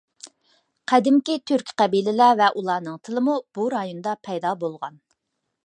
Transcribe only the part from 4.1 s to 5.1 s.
پەيدا بولغان.